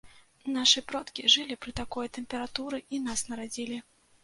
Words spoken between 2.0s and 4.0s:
тэмпературы і нас нарадзілі.